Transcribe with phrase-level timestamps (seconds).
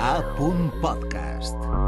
[0.00, 0.22] A.
[0.82, 1.85] Podcast.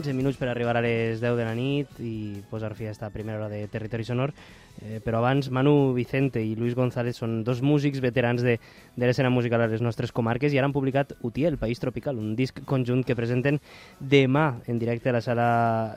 [0.00, 3.10] 15 minuts per arribar a les 10 de la nit i posar fi a esta
[3.12, 4.32] primera hora de Territori Sonor.
[4.80, 8.56] Eh, però abans, Manu Vicente i Luis González són dos músics veterans de,
[8.96, 12.32] de l'escena musical a les nostres comarques i ara han publicat Utiel, País Tropical, un
[12.38, 13.60] disc conjunt que presenten
[14.00, 15.50] demà en directe a la sala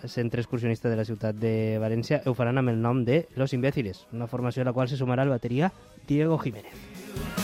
[0.03, 2.25] Centre Excursionista de la ciutat de València.
[2.27, 5.23] Ho faran amb el nom de Los Imbéciles, una formació a la qual se sumarà
[5.23, 5.71] el bateria
[6.09, 7.42] Diego Jiménez.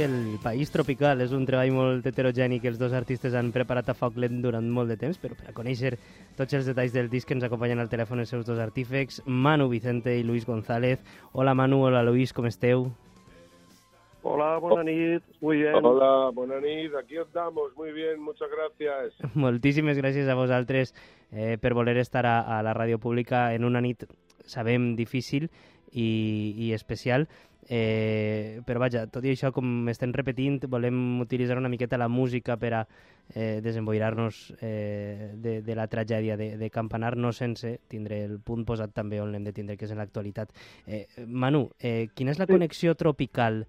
[0.00, 3.94] El País Tropical és un treball molt heterogeni que els dos artistes han preparat a
[3.98, 5.90] foc lent durant molt de temps, però per a conèixer
[6.38, 10.14] tots els detalls del disc ens acompanyen al telèfon els seus dos artífecs, Manu Vicente
[10.16, 11.02] i Luis González.
[11.32, 12.86] Hola Manu, hola Luis, com esteu?
[14.22, 15.84] Hola, buena nit, muy bien.
[15.84, 19.20] Hola, buena nit, aquí estamos, muy bien, muchas gracias.
[19.34, 20.94] Moltíssimes gràcies a vosaltres
[21.30, 24.08] eh, per voler estar a, a la ràdio pública en una nit,
[24.48, 25.50] sabem, difícil
[25.92, 27.28] i, i especial.
[27.72, 32.56] Eh, però vaja, tot i això, com estem repetint, volem utilitzar una miqueta la música
[32.58, 32.80] per a
[33.34, 38.64] eh, desemboirar-nos eh, de, de la tragèdia de, de Campanar, no sense tindre el punt
[38.66, 40.50] posat també on l'hem de tindre, que és en l'actualitat.
[40.86, 43.66] Eh, Manu, eh, quina és la connexió tropical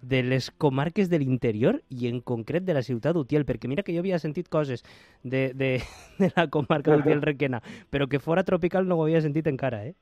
[0.00, 3.92] de les comarques de l'interior i en concret de la ciutat d'Utiel, perquè mira que
[3.92, 4.86] jo havia sentit coses
[5.22, 5.74] de, de,
[6.22, 7.60] de la comarca d'Utiel-Requena,
[7.90, 9.94] però que fora tropical no ho havia sentit encara, eh?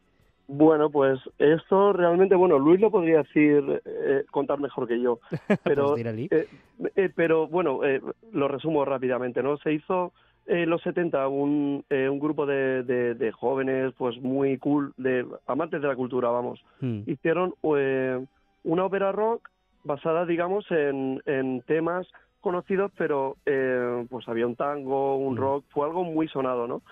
[0.53, 5.21] Bueno, pues esto realmente, bueno, Luis lo podría decir, eh, contar mejor que yo,
[5.65, 6.49] pero, Pues eh,
[6.97, 8.01] eh, pero bueno, eh,
[8.33, 9.59] lo resumo rápidamente, ¿no?
[9.59, 10.13] Se hizo
[10.47, 15.25] en los 70 un, eh, un grupo de, de, de jóvenes, pues muy cool, de
[15.47, 16.61] amantes de la cultura, vamos.
[16.81, 17.03] Mm.
[17.07, 18.19] Hicieron eh,
[18.65, 19.49] una ópera rock
[19.85, 22.09] basada, digamos, en, en temas
[22.41, 25.39] conocidos, pero eh, pues había un tango, un Mm.
[25.39, 26.83] rock, fue algo muy sonado, ¿no?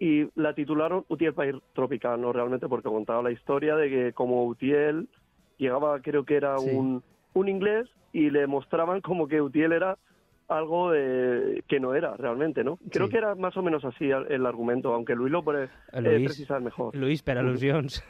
[0.00, 2.32] Y la titularon Utiel País Tropical, ¿no?
[2.32, 5.08] Realmente porque contaba la historia de que como Utiel
[5.58, 6.70] llegaba, creo que era Sí.
[6.70, 7.02] un,
[7.34, 9.96] un inglés, y le mostraban como que Utiel era
[10.48, 12.76] algo que no era realmente, ¿no?
[12.90, 13.12] Creo Sí.
[13.12, 16.24] que era más o menos así el, el argumento, aunque Luis lo puede eh, Luis.
[16.24, 16.96] precisar mejor.
[16.96, 18.02] Luis, per al·lusions.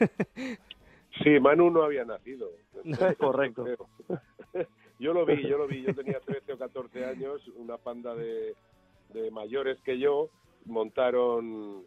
[1.23, 2.47] Sí, Manu no había nacido.
[3.19, 3.65] Correcto.
[4.99, 5.81] Yo lo vi, yo lo vi.
[5.81, 8.53] Yo tenía 13 o 14 años, una panda de,
[9.13, 10.29] de mayores que yo
[10.65, 11.83] montaron,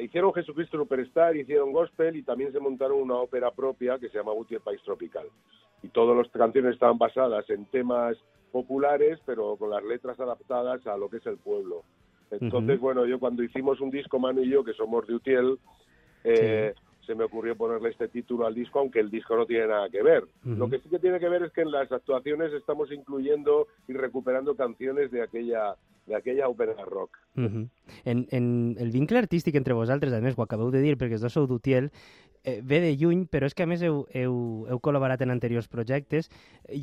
[0.00, 4.32] hicieron Jesucristo Superstar, hicieron gospel y también se montaron una ópera propia que se llama
[4.32, 5.26] Guti el País Tropical.
[5.82, 8.16] Y todas las canciones estaban basadas en temas
[8.52, 11.82] populares, pero con las letras adaptadas a lo que es el pueblo.
[12.30, 15.58] Entonces, bueno, yo cuando hicimos un disco, Manu y yo, que somos de Utiel,
[16.24, 16.74] eh,
[17.06, 20.02] se me ocurrió ponerle este título al disco, aunque el disco no tiene nada que
[20.02, 20.24] ver.
[20.44, 20.56] Ujú.
[20.56, 23.92] Lo que sí que tiene que ver es que en las actuaciones estamos incluyendo y
[23.92, 25.76] recuperando canciones de aquella
[26.06, 27.16] de aquella ópera rock.
[27.34, 27.70] Mhm.
[28.04, 31.24] en, en el vincle artístic entre vosaltres, a més, ho acabeu de dir perquè els
[31.24, 31.90] dos sou d'Utiel,
[32.44, 34.36] eh, ve de lluny, però és que a més heu, heu,
[34.68, 36.30] heu col·laborat en anteriors projectes.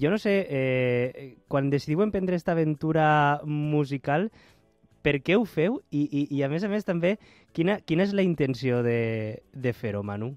[0.01, 4.31] Jo no sé, eh, quan decidiu emprendre aquesta aventura musical,
[5.01, 5.81] per què ho feu?
[5.91, 7.17] I, i, i a més a més també,
[7.53, 10.35] quina, quina és la intenció de, de fer-ho, Manu?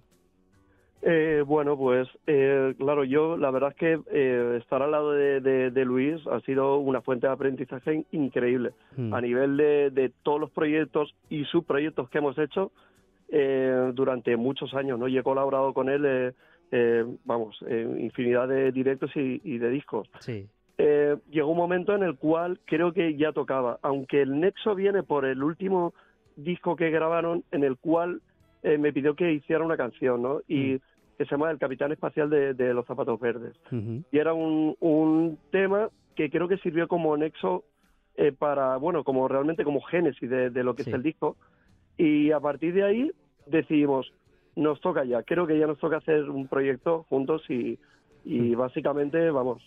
[1.07, 5.41] Eh, bueno, pues eh, claro, yo la verdad es que eh, estar al lado de,
[5.43, 9.13] de- de Luis ha sido una fuente de aprendizaje increíble Mm.
[9.13, 12.73] a nivel de, de todos los proyectos y subproyectos que hemos hecho
[13.29, 15.07] eh, durante muchos años, ¿no?
[15.09, 16.33] Y he colaborado con él,
[16.71, 20.09] eh, vamos, en infinidad de directos y, y de discos.
[20.21, 20.47] Sí.
[20.79, 25.03] Eh, llegó un momento en el cual creo que ya tocaba, aunque el nexo viene
[25.03, 25.95] por el último
[26.37, 28.21] disco que grabaron, en el cual
[28.65, 30.41] eh, me pidió que hiciera una canción, ¿no?
[30.49, 30.79] Y
[31.17, 33.55] que se llama El Capitán Espacial de, de los Zapatos Verdes.
[34.11, 37.63] Y era un, un tema que creo que sirvió como nexo
[38.17, 40.91] eh, para, bueno, como realmente como génesis de, de lo que Sí.
[40.91, 41.37] es el disco.
[41.97, 43.13] Y a partir de ahí
[43.47, 44.13] decidimos,
[44.57, 47.79] nos toca ya, creo que ya nos toca hacer un proyecto juntos y,
[48.25, 49.63] y básicamente, vamos,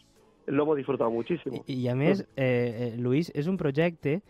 [0.48, 1.64] lo hemos disfrutado muchísimo.
[1.68, 4.22] I, I a més, eh, eh, Luis, és un projecte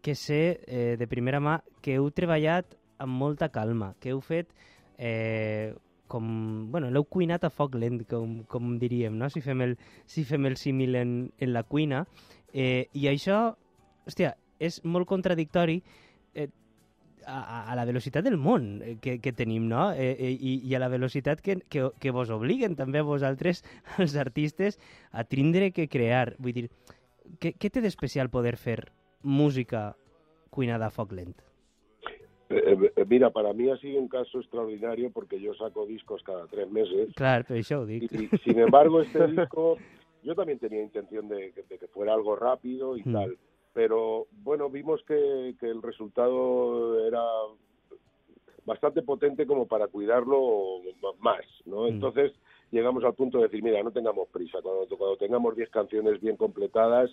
[0.00, 4.52] que sé eh, de primera mà que heu treballat amb molta calma, que heu fet
[4.96, 5.74] eh,
[6.06, 6.70] com...
[6.70, 9.28] Bueno, l'heu cuinat a foc lent, com, com diríem, no?
[9.32, 9.76] Si fem el,
[10.06, 12.04] si fem el símil en, en la cuina.
[12.54, 13.40] Eh, I això,
[14.06, 15.80] hòstia, és molt contradictori
[16.34, 16.48] eh,
[17.26, 19.90] a, a la velocitat del món eh, que, que tenim, no?
[19.92, 23.64] Eh, eh, i, I a la velocitat que, que, que vos obliguen també a vosaltres,
[24.02, 24.78] els artistes,
[25.12, 26.36] a tindre que crear.
[26.38, 26.68] Vull dir,
[27.42, 28.92] què, què té d'especial poder fer
[29.22, 29.96] música
[30.50, 31.34] cuinada a foc lent?
[32.48, 36.46] Eh, eh, mira, para mí ha sido un caso extraordinario porque yo saco discos cada
[36.46, 37.12] tres meses.
[37.16, 38.12] Claro, pero ho dic.
[38.12, 39.78] Y, y, sin embargo, este disco,
[40.22, 43.12] yo también tenía intención de, de que fuera algo rápido y Mm.
[43.12, 43.36] tal.
[43.76, 47.22] Pero bueno, vimos que, que el resultado era
[48.64, 50.80] bastante potente como para cuidarlo
[51.20, 51.82] más, ¿no?
[51.82, 51.88] Mm.
[51.88, 52.32] Entonces
[52.70, 56.36] llegamos al punto de decir, mira, no tengamos prisa, cuando, cuando tengamos 10 canciones bien
[56.36, 57.10] completadas,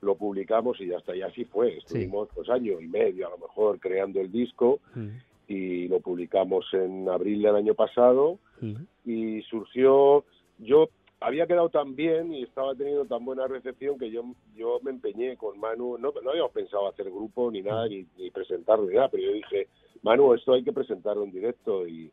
[0.00, 1.14] lo publicamos y ya está.
[1.14, 1.78] Y así fue.
[1.78, 5.08] Estuvimos pues año y medio a lo mejor creando el disco Mm.
[5.46, 8.74] y lo publicamos en abril del año pasado Mm.
[9.04, 10.24] y surgió,
[10.58, 10.88] yo
[11.22, 14.22] había quedado tan bien y estaba teniendo tan buena recepción que yo,
[14.54, 18.30] yo me empeñé con Manu, no, no habíamos pensado hacer grupo ni nada, ni, ni
[18.30, 19.68] presentarlo ni nada, pero yo dije,
[20.02, 22.10] Manu, esto hay que presentarlo en directo y,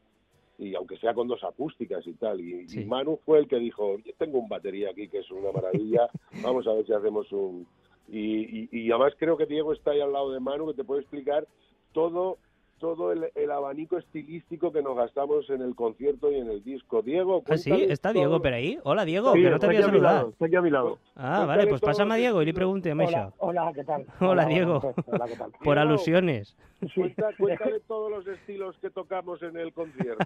[0.58, 2.40] y aunque sea con dos acústicas y tal.
[2.42, 2.82] Y, Sí.
[2.82, 6.10] y Manu fue el que dijo, yo tengo un batería aquí que es una maravilla,
[6.44, 7.66] vamos a ver si hacemos un...
[8.12, 10.84] Y, y, y además creo que Diego está ahí al lado de Manu, que te
[10.84, 11.48] puede explicar
[11.94, 12.38] todo
[12.80, 17.02] todo el, el abanico estilístico que nos gastamos en el concierto y en el disco.
[17.02, 17.70] Diego, Ah, sí?
[18.02, 18.80] todo- Diego per ahí?
[18.84, 20.70] Hola, Diego, Sí, que no está aquí t'havia a mi lado, está aquí a mi
[20.72, 20.98] lado.
[21.16, 23.34] Ah, Cuéntale vale, pues pásame a Diego y le pregunte Hola, això.
[23.40, 24.06] hola, ¿qué tal?
[24.22, 24.82] Hola, Diego.
[25.06, 25.52] Hola, ¿qué tal?
[25.52, 25.80] Por Diego.
[25.82, 26.56] alusiones.
[26.96, 30.26] Cuenta- cuéntale todos los estilos que tocamos en el concierto.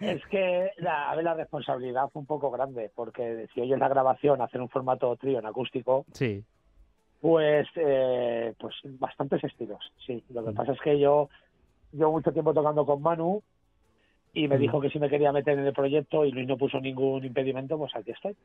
[0.00, 3.88] Es que la, a ver, la responsabilidad fue un poco grande, porque si oyes la
[3.88, 6.44] grabación, hacer un formato trío en acústico, Sí.
[7.26, 10.22] Pues, eh, pues bastantes estilos, sí.
[10.30, 11.28] Lo que pasa es que yo
[11.92, 13.42] llevo mucho tiempo tocando con Manu
[14.32, 14.60] y me Mm.
[14.60, 17.76] dijo que si me quería meter en el proyecto y Luis no puso ningún impedimento,
[17.78, 18.36] pues aquí estoy.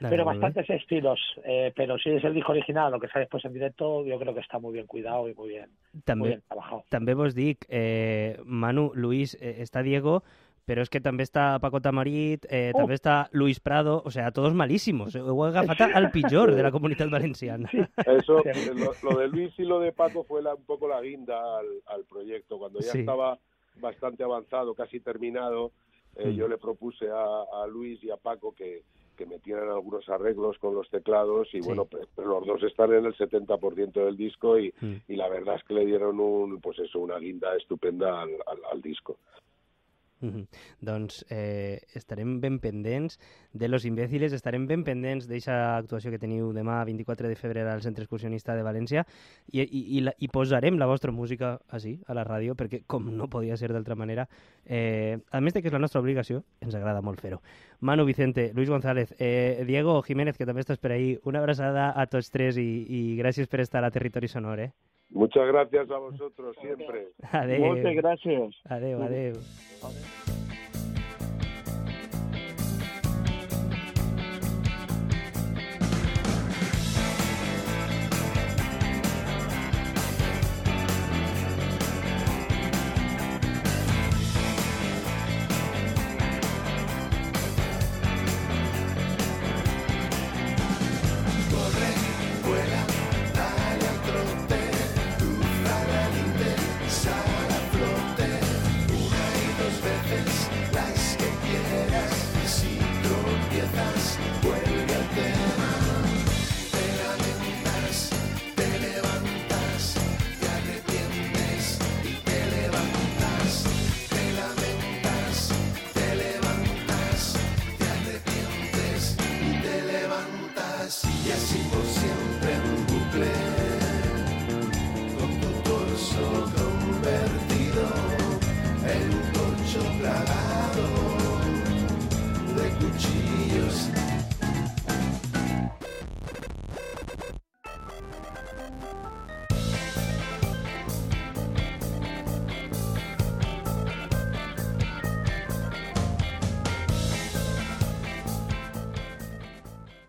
[0.00, 3.52] Pero bastantes estilos, eh, pero si es el disco original, lo que sale después en
[3.52, 6.84] directo, yo creo que está muy bien cuidado y muy bien, muy També, bien trabajado.
[6.90, 10.22] també vos dic, eh, Manu, Luis, eh, està Diego,
[10.64, 12.78] però és que també està Paco Tamarit, eh, Oh.
[12.78, 15.14] també està Luis Prado, o sea, todos malísimos.
[15.16, 17.68] Ho he agafat al pitjor de la comunitat valenciana.
[18.06, 18.70] Eso, Sí.
[18.74, 21.66] lo, lo de Luis y lo de Paco fue la- un poco la guinda al,
[21.86, 22.58] al proyecto.
[22.58, 23.00] Cuando ya Sí.
[23.00, 23.38] estaba
[23.80, 25.72] bastante avanzado, casi terminado,
[26.16, 26.32] eh, Mm.
[26.36, 28.82] yo le propuse a, a Luis y a Paco que,
[29.16, 31.66] que metieran algunos arreglos con los teclados y Sí.
[31.66, 34.94] bueno, pe- pero los dos están en el 70% del disco y, Mm.
[35.08, 38.58] y la verdad es que le dieron un, pues eso, una guinda estupenda al, al,
[38.72, 39.16] al disco.
[40.22, 40.46] Mhm.
[40.80, 43.18] Doncs eh, estarem ben pendents
[43.52, 47.82] de Los Imbéciles, estarem ben pendents d'eixa actuació que teniu demà 24 de febrer al
[47.82, 49.02] Centre Excursionista de València
[49.50, 53.10] i, i, i, la, i posarem la vostra música així, a la ràdio, perquè com
[53.10, 54.28] no podia ser d'altra manera,
[54.64, 57.42] eh, a més de que és la nostra obligació, ens agrada molt fer-ho.
[57.80, 62.06] Manu Vicente, Luis González, eh, Diego Jiménez, que també estàs per ahí, una abraçada a
[62.06, 64.72] tots tres i, i gràcies per estar a Territori Sonor, eh?
[65.12, 67.08] Muchas gracias a vosotros siempre.
[67.58, 68.54] Muchas gracias.